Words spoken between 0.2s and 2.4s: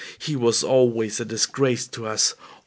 was always a disgrace to us.